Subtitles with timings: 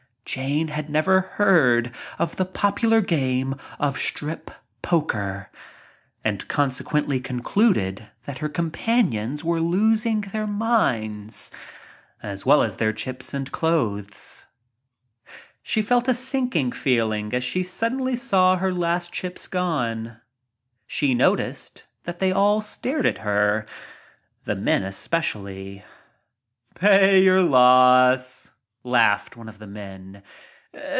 [0.23, 4.49] Jane had never heard of the popular game of "strip
[4.81, 5.49] poker,"
[6.23, 11.51] and consequently concluded that her companions were losing their minds
[12.23, 14.45] as well as their s and clothes.
[15.63, 20.21] She felt a sinking feeling as she suddenly saw her last chips gone.
[20.87, 23.65] She noticed that they all stared at her,
[24.45, 25.83] the men especially.
[26.73, 28.47] "Pay your loss,"
[28.83, 30.23] laughed one of the men.